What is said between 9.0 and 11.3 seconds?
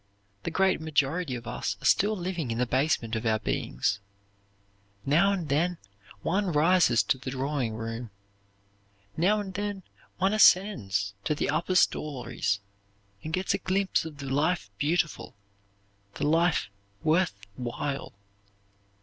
Now and then one ascends